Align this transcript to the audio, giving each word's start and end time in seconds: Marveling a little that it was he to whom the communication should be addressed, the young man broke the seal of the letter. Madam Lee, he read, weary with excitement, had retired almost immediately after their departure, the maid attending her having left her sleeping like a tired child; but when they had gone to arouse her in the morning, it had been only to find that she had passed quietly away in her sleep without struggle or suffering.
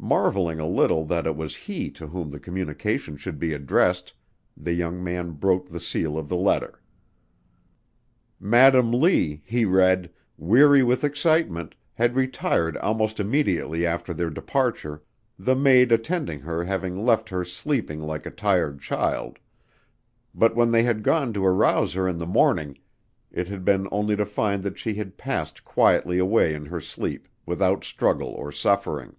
Marveling 0.00 0.60
a 0.60 0.66
little 0.66 1.04
that 1.06 1.26
it 1.26 1.34
was 1.34 1.56
he 1.56 1.90
to 1.90 2.06
whom 2.06 2.30
the 2.30 2.38
communication 2.38 3.16
should 3.16 3.36
be 3.36 3.52
addressed, 3.52 4.12
the 4.56 4.72
young 4.72 5.02
man 5.02 5.32
broke 5.32 5.68
the 5.68 5.80
seal 5.80 6.16
of 6.16 6.28
the 6.28 6.36
letter. 6.36 6.80
Madam 8.38 8.92
Lee, 8.92 9.42
he 9.44 9.64
read, 9.64 10.10
weary 10.38 10.84
with 10.84 11.02
excitement, 11.02 11.74
had 11.94 12.14
retired 12.14 12.76
almost 12.76 13.18
immediately 13.18 13.84
after 13.84 14.14
their 14.14 14.30
departure, 14.30 15.02
the 15.36 15.56
maid 15.56 15.90
attending 15.90 16.38
her 16.40 16.62
having 16.64 17.04
left 17.04 17.28
her 17.28 17.44
sleeping 17.44 18.00
like 18.00 18.24
a 18.24 18.30
tired 18.30 18.80
child; 18.80 19.40
but 20.32 20.54
when 20.54 20.70
they 20.70 20.84
had 20.84 21.02
gone 21.02 21.32
to 21.32 21.44
arouse 21.44 21.94
her 21.94 22.06
in 22.06 22.18
the 22.18 22.26
morning, 22.26 22.78
it 23.32 23.48
had 23.48 23.64
been 23.64 23.88
only 23.90 24.14
to 24.14 24.24
find 24.24 24.62
that 24.62 24.78
she 24.78 24.94
had 24.94 25.18
passed 25.18 25.64
quietly 25.64 26.18
away 26.18 26.54
in 26.54 26.66
her 26.66 26.80
sleep 26.80 27.26
without 27.44 27.82
struggle 27.84 28.28
or 28.30 28.52
suffering. 28.52 29.16